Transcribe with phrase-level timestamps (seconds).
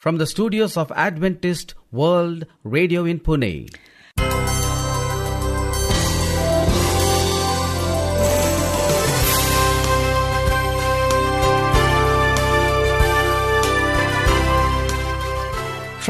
[0.00, 3.70] from the studios of Adventist World Radio in Pune.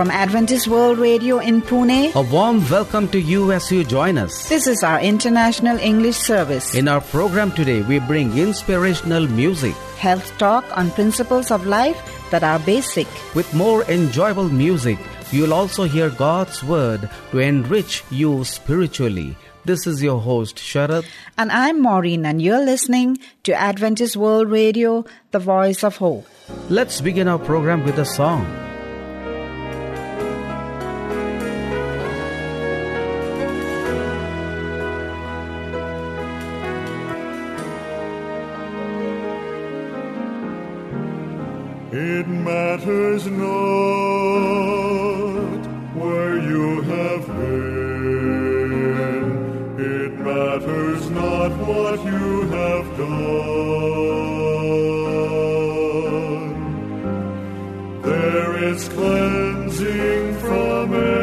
[0.00, 4.48] From Adventist World Radio in Pune, A warm welcome to you as you join us.
[4.48, 6.74] this is our International English Service.
[6.74, 12.42] In our program today, we bring inspirational music Health talk on principles of life that
[12.42, 13.06] are basic.
[13.34, 14.98] with more enjoyable music.
[15.32, 19.36] You'll also hear God's word to enrich you spiritually.
[19.66, 21.04] This is your host, Sharad.
[21.36, 26.26] And I'm Maureen, and you're listening to Adventist World Radio, the voice of hope.
[26.70, 28.69] Let's begin our program with a song.
[41.92, 43.50] It matters not
[45.96, 48.60] where you have been.
[49.76, 53.10] It matters not what you have done.
[58.02, 61.19] There is cleansing from every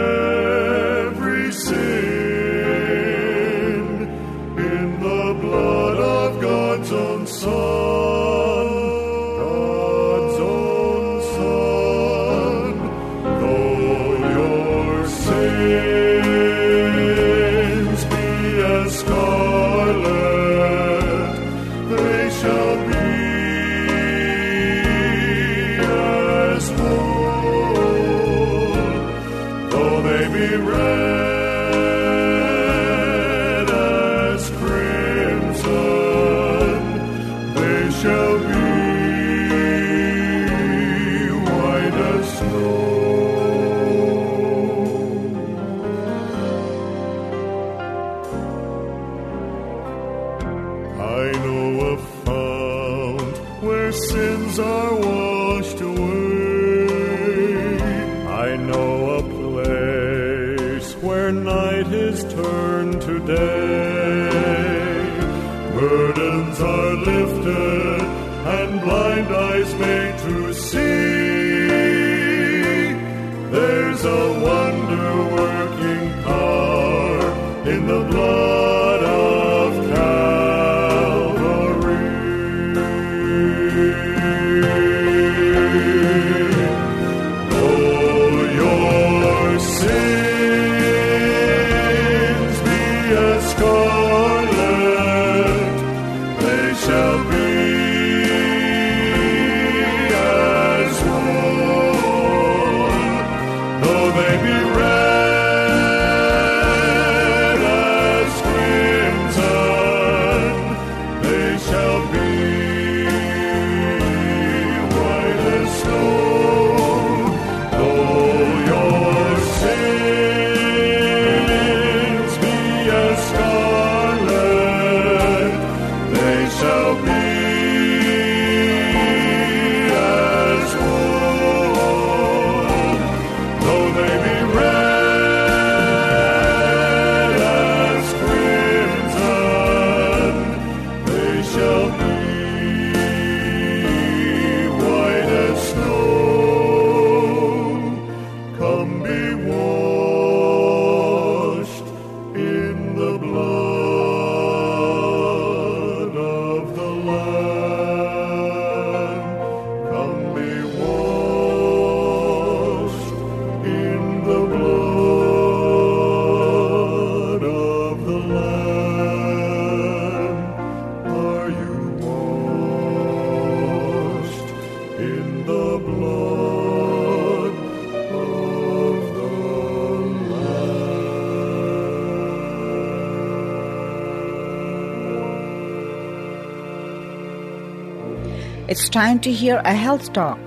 [188.70, 190.38] It's time to hear a health talk.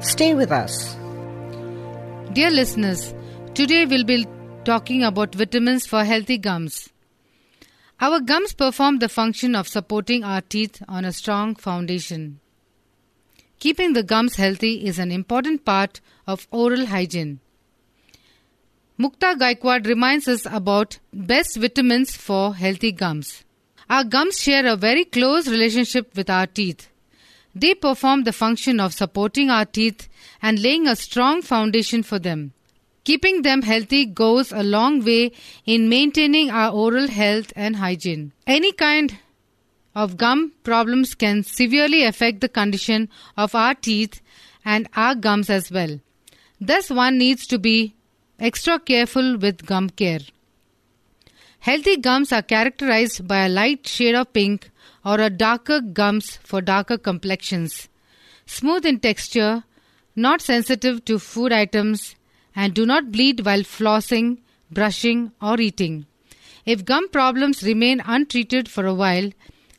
[0.00, 0.94] Stay with us.
[2.34, 3.14] Dear listeners,
[3.54, 4.26] today we'll be
[4.66, 6.90] talking about vitamins for healthy gums.
[7.98, 12.40] Our gums perform the function of supporting our teeth on a strong foundation.
[13.58, 17.40] Keeping the gums healthy is an important part of oral hygiene.
[19.00, 23.44] Mukta Gaikwad reminds us about best vitamins for healthy gums.
[23.88, 26.91] Our gums share a very close relationship with our teeth.
[27.54, 30.08] They perform the function of supporting our teeth
[30.40, 32.52] and laying a strong foundation for them.
[33.04, 35.32] Keeping them healthy goes a long way
[35.66, 38.32] in maintaining our oral health and hygiene.
[38.46, 39.18] Any kind
[39.94, 44.20] of gum problems can severely affect the condition of our teeth
[44.64, 45.98] and our gums as well.
[46.60, 47.94] Thus, one needs to be
[48.38, 50.20] extra careful with gum care.
[51.58, 54.70] Healthy gums are characterized by a light shade of pink
[55.04, 57.88] or a darker gums for darker complexions.
[58.46, 59.64] Smooth in texture,
[60.14, 62.14] not sensitive to food items,
[62.54, 64.38] and do not bleed while flossing,
[64.70, 66.06] brushing, or eating.
[66.64, 69.30] If gum problems remain untreated for a while,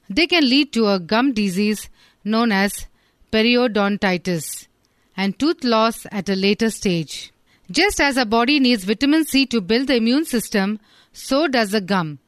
[0.09, 1.89] they can lead to a gum disease
[2.23, 2.87] known as
[3.31, 4.67] periodontitis
[5.15, 7.31] and tooth loss at a later stage.
[7.71, 10.79] Just as our body needs vitamin C to build the immune system,
[11.13, 12.19] so does the gum.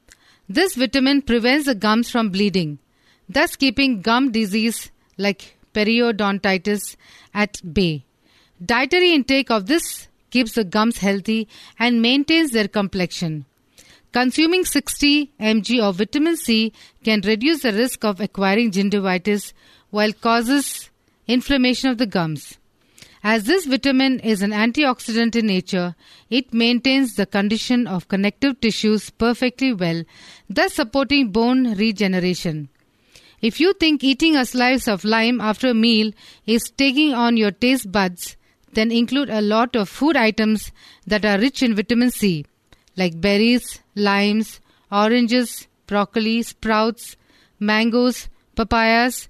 [0.47, 2.79] This vitamin prevents the gums from bleeding,
[3.27, 6.95] thus keeping gum disease like periodontitis
[7.33, 8.05] at bay.
[8.63, 11.47] Dietary intake of this keeps the gums healthy
[11.79, 13.45] and maintains their complexion.
[14.11, 16.71] Consuming 60 mg of vitamin C
[17.03, 19.51] can reduce the risk of acquiring gingivitis
[19.89, 20.89] while causes
[21.27, 22.57] inflammation of the gums.
[23.23, 25.95] As this vitamin is an antioxidant in nature,
[26.29, 30.03] it maintains the condition of connective tissues perfectly well,
[30.49, 32.69] thus supporting bone regeneration.
[33.41, 36.11] If you think eating a slice of lime after a meal
[36.45, 38.37] is taking on your taste buds,
[38.73, 40.71] then include a lot of food items
[41.07, 42.45] that are rich in vitamin C,
[42.95, 44.59] like berries, limes,
[44.91, 47.15] oranges, broccoli, sprouts,
[47.59, 49.29] mangoes, papayas,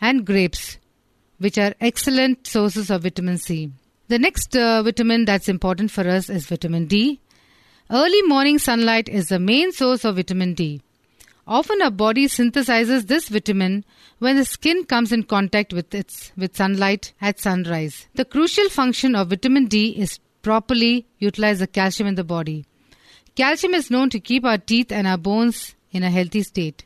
[0.00, 0.78] and grapes,
[1.38, 3.72] which are excellent sources of vitamin C.
[4.08, 7.20] The next uh, vitamin that's important for us is vitamin D.
[7.90, 10.82] Early morning sunlight is the main source of vitamin D.
[11.46, 13.84] Often our body synthesizes this vitamin
[14.18, 18.06] when the skin comes in contact with its with sunlight at sunrise.
[18.14, 22.64] The crucial function of vitamin D is properly utilize the calcium in the body.
[23.36, 26.84] Calcium is known to keep our teeth and our bones in a healthy state.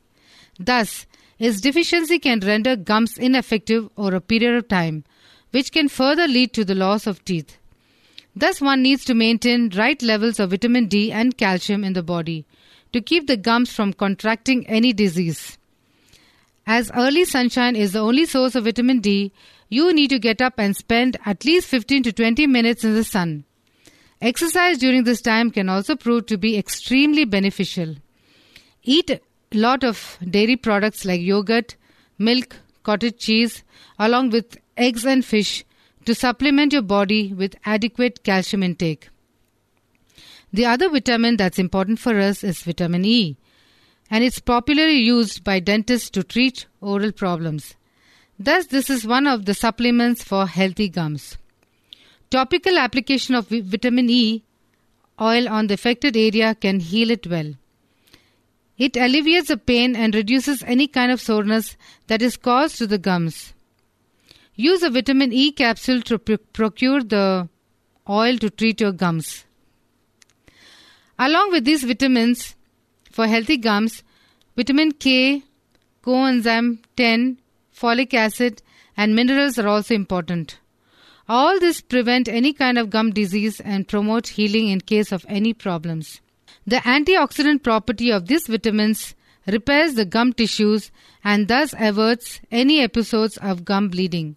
[0.58, 1.06] Thus,
[1.38, 5.04] its deficiency can render gums ineffective over a period of time,
[5.52, 7.58] which can further lead to the loss of teeth.
[8.34, 12.44] Thus, one needs to maintain right levels of vitamin D and calcium in the body
[12.92, 15.58] to keep the gums from contracting any disease.
[16.66, 19.32] As early sunshine is the only source of vitamin D,
[19.68, 23.04] you need to get up and spend at least 15 to 20 minutes in the
[23.04, 23.44] sun.
[24.20, 27.94] Exercise during this time can also prove to be extremely beneficial.
[28.82, 29.20] Eat a
[29.52, 31.76] lot of dairy products like yogurt,
[32.18, 33.62] milk, cottage cheese,
[33.98, 35.64] along with eggs and fish
[36.04, 39.08] to supplement your body with adequate calcium intake.
[40.52, 43.36] The other vitamin that's important for us is vitamin E,
[44.10, 47.74] and it's popularly used by dentists to treat oral problems.
[48.38, 51.36] Thus, this is one of the supplements for healthy gums.
[52.30, 54.42] Topical application of vi- vitamin E
[55.20, 57.54] oil on the affected area can heal it well.
[58.78, 62.98] It alleviates the pain and reduces any kind of soreness that is caused to the
[62.98, 63.52] gums.
[64.54, 67.48] Use a vitamin E capsule to pr- procure the
[68.08, 69.44] oil to treat your gums.
[71.18, 72.54] Along with these vitamins
[73.10, 74.04] for healthy gums,
[74.56, 75.42] vitamin K,
[76.02, 77.38] coenzyme 10,
[77.74, 78.62] folic acid,
[78.96, 80.58] and minerals are also important.
[81.28, 85.52] All this prevent any kind of gum disease and promote healing in case of any
[85.52, 86.20] problems.
[86.66, 89.14] The antioxidant property of these vitamins
[89.46, 90.90] repairs the gum tissues
[91.24, 94.36] and thus averts any episodes of gum bleeding.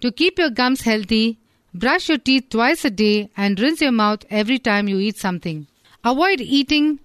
[0.00, 1.38] To keep your gums healthy,
[1.72, 5.66] brush your teeth twice a day and rinse your mouth every time you eat something.
[6.04, 6.98] Avoid eating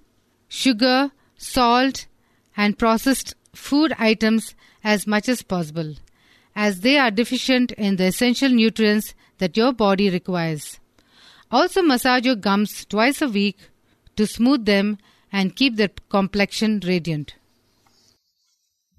[0.48, 2.06] sugar, salt,
[2.56, 5.96] and processed food items as much as possible,
[6.56, 10.80] as they are deficient in the essential nutrients that your body requires.
[11.52, 13.58] Also, massage your gums twice a week
[14.16, 14.98] to smooth them
[15.32, 17.36] and keep their complexion radiant.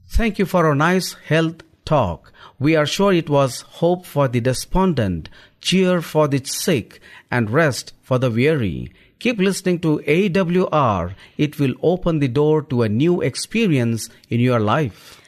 [0.08, 2.32] Thank you for a nice health talk.
[2.58, 5.28] We are sure it was hope for the despondent,
[5.60, 7.00] cheer for the sick,
[7.30, 8.92] and rest for the weary.
[9.18, 11.14] Keep listening to AWR.
[11.38, 15.20] It will open the door to a new experience in your life.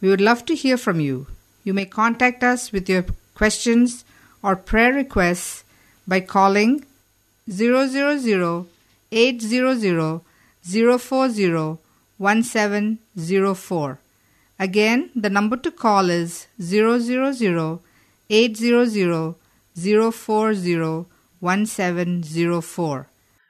[0.00, 1.26] We would love to hear from you.
[1.64, 4.04] You may contact us with your questions
[4.42, 5.64] or prayer requests
[6.06, 6.84] by calling
[7.48, 8.66] 000
[9.10, 10.20] 800
[10.62, 11.78] 040
[12.18, 13.98] 1704.
[14.58, 17.80] Again, the number to call is 000
[18.30, 19.34] 800
[19.74, 21.06] 040
[21.40, 23.06] 1704.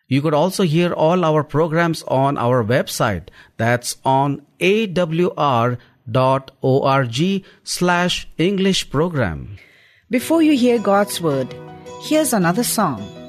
[0.06, 3.28] You could also hear all our programs on our website.
[3.56, 5.78] That's on awr.org.
[7.64, 9.56] slash English program.
[10.10, 11.54] Before you hear God's Word,
[12.02, 13.23] here's another song.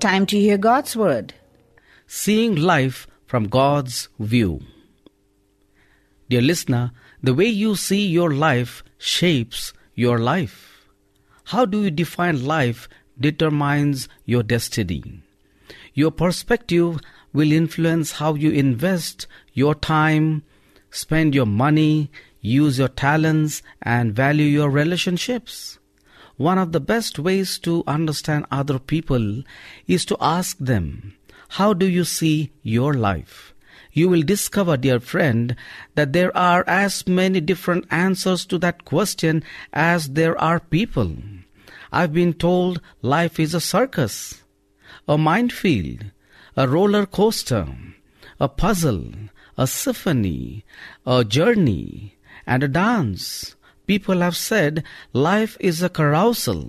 [0.00, 1.34] Time to hear God's Word.
[2.06, 4.60] Seeing life from God's view.
[6.28, 10.88] Dear listener, the way you see your life shapes your life.
[11.46, 12.88] How do you define life
[13.18, 15.20] determines your destiny.
[15.94, 17.00] Your perspective
[17.32, 20.44] will influence how you invest your time,
[20.90, 25.77] spend your money, use your talents, and value your relationships.
[26.38, 29.42] One of the best ways to understand other people
[29.88, 31.16] is to ask them,
[31.58, 33.54] How do you see your life?
[33.92, 35.56] You will discover, dear friend,
[35.96, 39.42] that there are as many different answers to that question
[39.72, 41.16] as there are people.
[41.90, 44.44] I've been told life is a circus,
[45.08, 46.12] a minefield,
[46.56, 47.66] a roller coaster,
[48.38, 49.10] a puzzle,
[49.56, 50.64] a symphony,
[51.04, 52.16] a journey,
[52.46, 53.56] and a dance.
[53.88, 56.68] People have said life is a carousel.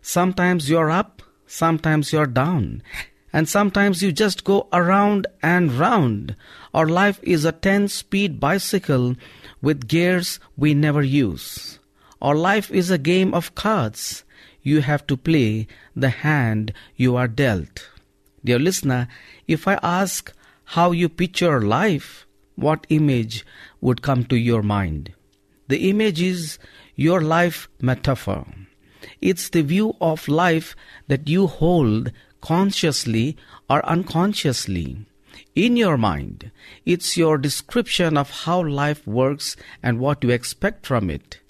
[0.00, 2.82] Sometimes you're up, sometimes you're down,
[3.30, 6.34] and sometimes you just go around and round.
[6.72, 9.16] Or life is a 10 speed bicycle
[9.60, 11.78] with gears we never use.
[12.22, 14.24] Or life is a game of cards.
[14.62, 17.90] You have to play the hand you are dealt.
[18.42, 19.08] Dear listener,
[19.46, 20.32] if I ask
[20.64, 23.44] how you picture life, what image
[23.82, 25.12] would come to your mind?
[25.68, 26.58] The image is
[26.94, 28.46] your life metaphor.
[29.20, 30.76] It's the view of life
[31.08, 33.36] that you hold consciously
[33.68, 35.06] or unconsciously.
[35.54, 36.50] In your mind,
[36.84, 41.40] it's your description of how life works and what you expect from it.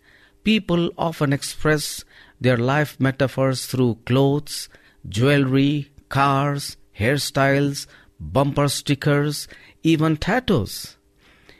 [0.44, 2.04] People often express
[2.40, 4.68] their life metaphors through clothes,
[5.08, 7.86] jewelry, cars, hairstyles,
[8.20, 9.48] bumper stickers,
[9.82, 10.96] even tattoos.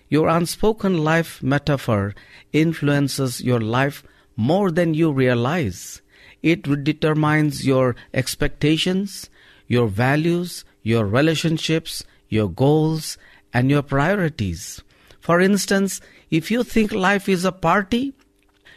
[0.08, 2.14] Your unspoken life metaphor
[2.52, 4.04] influences your life
[4.36, 6.00] more than you realize.
[6.42, 9.28] It determines your expectations,
[9.66, 13.18] your values, your relationships, your goals,
[13.52, 14.82] and your priorities.
[15.18, 18.12] For instance, if you think life is a party,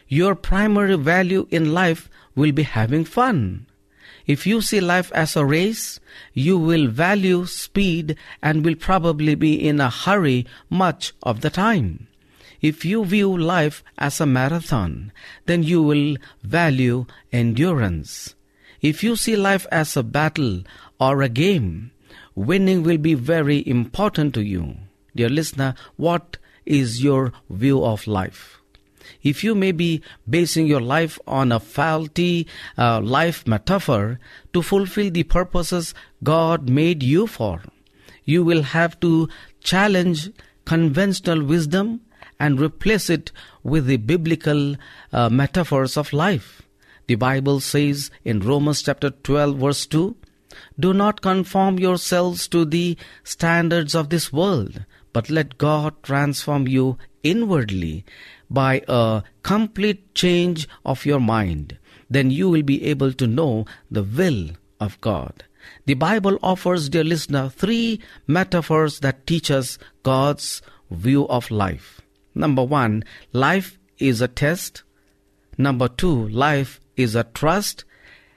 [0.07, 3.67] your primary value in life will be having fun.
[4.29, 5.99] If you see life as a race,
[6.35, 12.05] you will value speed and will probably be in a hurry much of the time.
[12.61, 15.11] If you view life as a marathon,
[15.47, 18.35] then you will value endurance.
[18.83, 20.61] If you see life as a battle
[20.99, 21.89] or a game,
[22.35, 24.75] winning will be very important to you.
[25.15, 28.58] Dear listener, what is your view of life?
[29.21, 32.47] If you may be basing your life on a faulty
[32.77, 34.19] uh, life metaphor
[34.53, 37.61] to fulfill the purposes God made you for,
[38.23, 39.27] you will have to
[39.61, 40.29] challenge
[40.65, 42.01] conventional wisdom
[42.39, 43.31] and replace it
[43.63, 44.75] with the biblical
[45.11, 46.61] uh, metaphors of life.
[47.07, 50.15] The Bible says in Romans chapter 12 verse 2,
[50.79, 56.97] Do not conform yourselves to the standards of this world, but let God transform you
[57.23, 58.05] inwardly
[58.49, 61.77] by a complete change of your mind.
[62.09, 65.43] Then you will be able to know the will of God.
[65.85, 72.01] The Bible offers, dear listener, three metaphors that teach us God's view of life.
[72.33, 73.03] Number one,
[73.33, 74.83] life is a test.
[75.57, 77.83] Number two, life is a trust.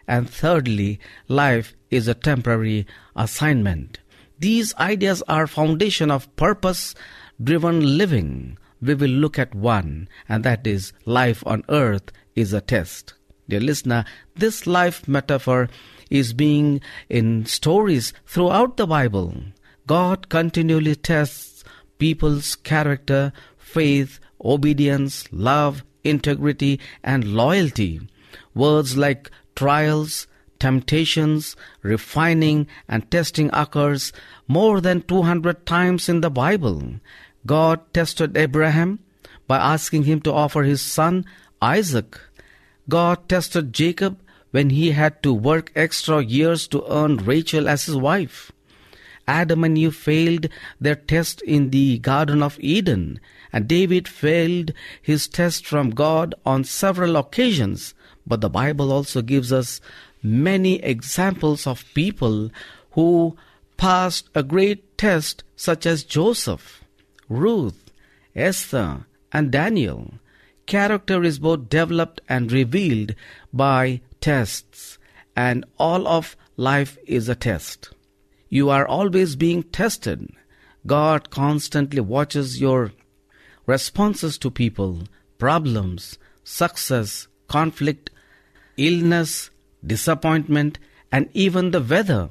[0.08, 4.00] And thirdly, life is a temporary assignment.
[4.38, 6.94] These ideas are foundation of purpose
[7.42, 8.58] driven living.
[8.82, 13.14] We will look at one, and that is life on earth is a test.
[13.48, 15.68] Dear listener, this life metaphor
[16.10, 19.34] is being in stories throughout the Bible.
[19.86, 21.62] God continually tests
[21.98, 28.00] people's character, faith, obedience, love, integrity, and loyalty.
[28.54, 30.26] Words like trials,
[30.58, 34.12] temptations, refining, and testing occurs
[34.46, 36.82] more than 200 times in the Bible.
[37.46, 39.00] God tested Abraham
[39.46, 41.24] by asking him to offer his son
[41.60, 42.20] Isaac.
[42.88, 44.18] God tested Jacob
[44.50, 48.52] when he had to work extra years to earn Rachel as his wife.
[49.26, 50.48] Adam and Eve failed
[50.80, 53.20] their test in the Garden of Eden,
[53.52, 57.94] and David failed his test from God on several occasions.
[58.26, 59.80] But the Bible also gives us
[60.22, 62.50] many examples of people
[62.92, 63.36] who
[63.76, 66.81] passed a great test, such as Joseph,
[67.32, 67.90] Ruth,
[68.36, 70.14] Esther, and Daniel.
[70.66, 73.14] Character is both developed and revealed
[73.52, 74.98] by tests,
[75.34, 77.90] and all of life is a test.
[78.48, 80.28] You are always being tested.
[80.86, 82.92] God constantly watches your
[83.66, 85.04] responses to people,
[85.38, 88.10] problems, success, conflict,
[88.76, 89.50] illness,
[89.84, 90.78] disappointment,
[91.10, 92.28] and even the weather.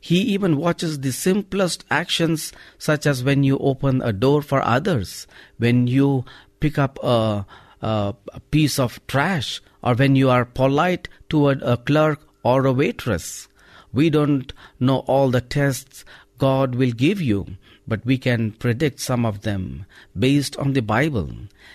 [0.00, 5.26] He even watches the simplest actions, such as when you open a door for others,
[5.58, 6.24] when you
[6.60, 7.44] pick up a,
[7.82, 12.72] a, a piece of trash, or when you are polite toward a clerk or a
[12.72, 13.48] waitress.
[13.92, 16.04] We don't know all the tests
[16.38, 17.56] God will give you,
[17.86, 21.30] but we can predict some of them based on the Bible.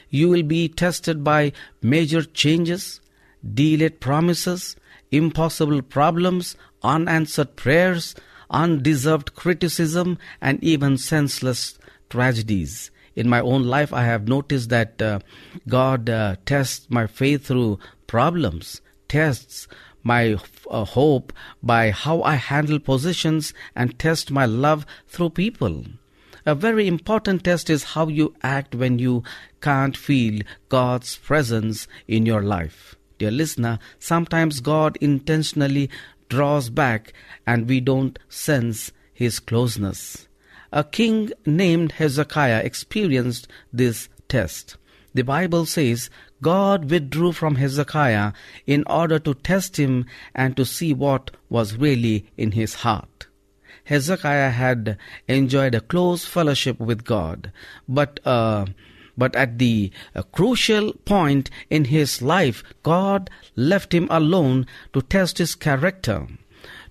[0.09, 3.01] You will be tested by major changes,
[3.53, 4.75] delayed promises,
[5.11, 8.15] impossible problems, unanswered prayers,
[8.49, 11.77] undeserved criticism, and even senseless
[12.09, 12.91] tragedies.
[13.15, 15.19] In my own life, I have noticed that uh,
[15.67, 19.67] God uh, tests my faith through problems, tests
[20.03, 20.37] my
[20.69, 25.85] uh, hope by how I handle positions, and tests my love through people.
[26.45, 29.23] A very important test is how you act when you
[29.61, 32.95] can't feel God's presence in your life.
[33.17, 35.89] Dear listener, sometimes God intentionally
[36.33, 37.13] draws back
[37.45, 40.27] and we don't sense his closeness.
[40.71, 44.77] A king named Hezekiah experienced this test.
[45.13, 46.09] The Bible says
[46.41, 48.33] God withdrew from Hezekiah
[48.65, 53.27] in order to test him and to see what was really in his heart.
[53.83, 57.51] Hezekiah had enjoyed a close fellowship with God,
[57.87, 58.65] but uh,
[59.17, 65.37] but at the uh, crucial point in his life, God left him alone to test
[65.37, 66.27] his character,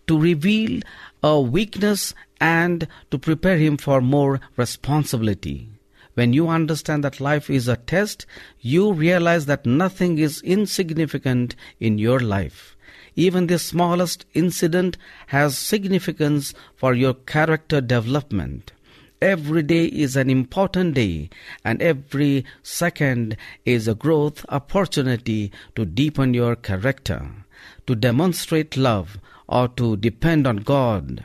[0.07, 0.81] to reveal
[1.23, 5.69] a weakness, and to prepare him for more responsibility.
[6.15, 8.27] When you understand that life is a test,
[8.61, 12.77] you realize that nothing is insignificant in your life.
[13.15, 18.73] Even the smallest incident has significance for your character development.
[19.23, 21.31] Every day is an important day,
[21.65, 27.31] and every second is a growth opportunity to deepen your character,
[27.87, 31.25] to demonstrate love, or to depend on God.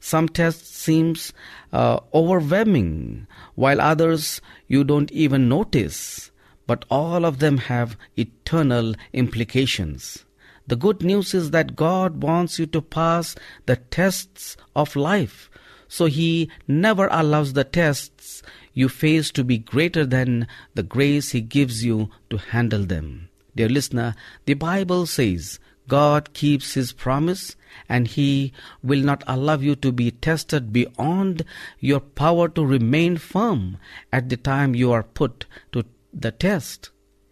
[0.00, 1.32] Some tests seems
[1.72, 6.32] uh, overwhelming, while others you don't even notice.
[6.66, 10.24] But all of them have eternal implications.
[10.66, 15.48] The good news is that God wants you to pass the tests of life.
[15.88, 18.42] So He never allows the tests
[18.74, 23.28] you face to be greater than the grace He gives you to handle them.
[23.54, 27.56] Dear listener, the Bible says God keeps His promise
[27.88, 31.44] and He will not allow you to be tested beyond
[31.78, 33.78] your power to remain firm
[34.12, 36.90] at the time you are put to the test.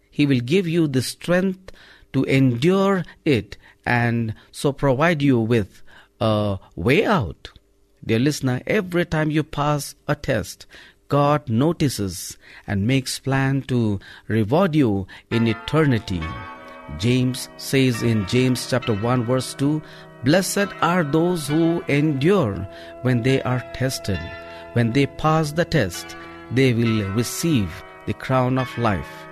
[0.09, 1.71] He will give you the strength
[2.13, 5.83] to endure it and so provide you with
[6.19, 7.51] a way out.
[8.07, 10.67] Dear listener, every time you pass a test,
[11.07, 12.37] God notices
[12.67, 16.21] and makes plan to reward you in eternity.
[16.99, 19.81] James says in James chapter 1 verse 2,
[20.23, 22.55] Blessed are those who endure
[23.01, 24.19] when they are tested.
[24.73, 26.15] When they pass the test,
[26.51, 29.25] they will receive the crown of life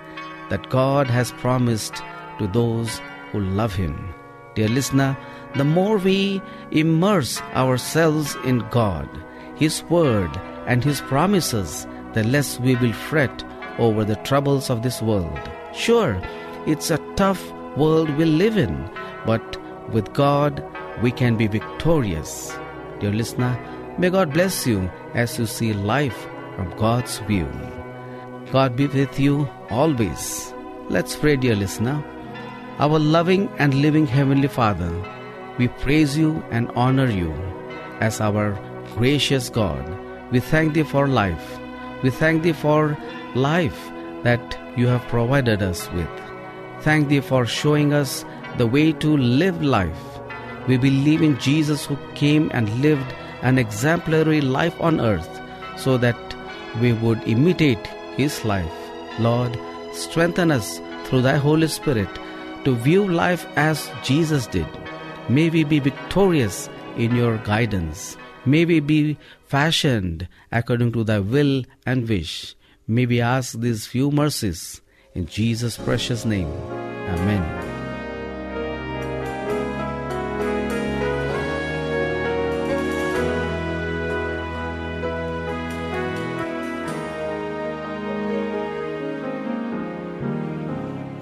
[0.50, 1.94] that God has promised
[2.38, 4.14] to those who love Him.
[4.54, 5.16] Dear listener,
[5.56, 6.40] the more we
[6.70, 9.08] immerse ourselves in God,
[9.56, 10.30] His Word,
[10.66, 13.44] and His promises, the less we will fret
[13.78, 15.38] over the troubles of this world.
[15.74, 16.20] Sure,
[16.66, 18.88] it's a tough world we live in,
[19.26, 19.58] but
[19.92, 20.64] with God,
[21.02, 22.56] we can be victorious.
[23.00, 23.58] Dear listener,
[23.98, 27.48] may God bless you as you see life from God's view.
[28.52, 30.54] God be with you always.
[30.88, 32.04] Let's pray, dear listener.
[32.80, 34.92] Our loving and living Heavenly Father,
[35.58, 37.32] we praise you and honor you
[38.00, 38.58] as our
[38.96, 39.84] gracious God.
[40.32, 41.60] We thank Thee for life.
[42.02, 42.98] We thank Thee for
[43.36, 43.78] life
[44.24, 46.10] that you have provided us with.
[46.80, 48.24] Thank Thee for showing us
[48.58, 50.04] the way to live life.
[50.66, 55.40] We believe in Jesus who came and lived an exemplary life on earth
[55.76, 56.36] so that
[56.80, 58.74] we would imitate His life.
[59.20, 59.56] Lord,
[59.92, 62.08] strengthen us through Thy Holy Spirit
[62.64, 64.66] to view life as Jesus did.
[65.28, 68.16] May we be victorious in your guidance.
[68.44, 72.54] May we be fashioned according to thy will and wish.
[72.86, 74.82] May we ask these few mercies
[75.14, 76.52] in Jesus' precious name.
[77.08, 77.63] Amen.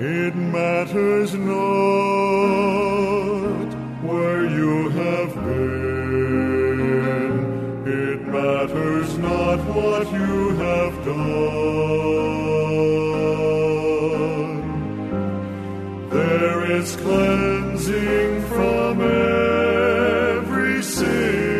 [0.04, 1.52] It matters not
[4.02, 6.66] where you have been.
[7.86, 11.22] It matters not what you have done.
[16.10, 21.51] There is cleansing from every sin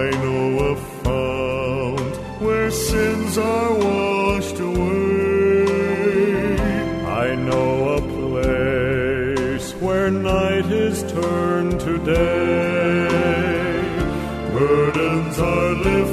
[0.00, 5.66] I know a fount where sins are washed away.
[7.24, 13.08] I know a place where night is turned to day.
[14.54, 16.09] Burdens are lifted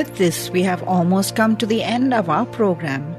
[0.00, 3.14] With this, we have almost come to the end of our program.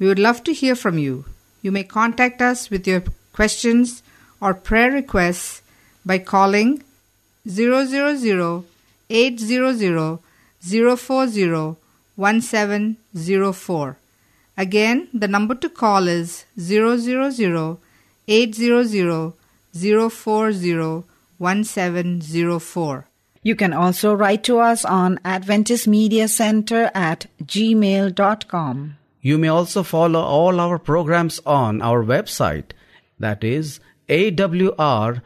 [0.00, 1.26] We would love to hear from you.
[1.62, 4.02] You may contact us with your questions
[4.40, 5.62] or prayer requests
[6.04, 6.82] by calling
[7.46, 8.64] 000
[9.08, 10.18] 800
[10.98, 11.76] 040
[12.16, 13.96] 1704.
[14.56, 17.78] Again, the number to call is 000
[18.26, 19.32] 800
[20.10, 21.04] 040
[21.38, 23.06] 1704.
[23.44, 28.96] You can also write to us on Adventist Media Center at gmail.com.
[29.20, 32.72] You may also follow all our programs on our website
[33.20, 35.20] that is awr.org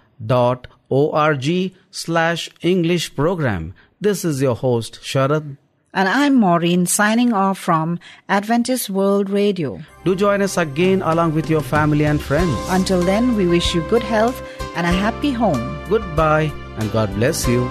[1.90, 3.74] slash English program.
[4.00, 5.56] This is your host Sharad.
[5.94, 9.80] And I'm Maureen signing off from Adventist World Radio.
[10.04, 12.56] Do join us again along with your family and friends.
[12.68, 14.42] Until then, we wish you good health
[14.76, 15.84] and a happy home.
[15.88, 17.70] Goodbye and God bless you.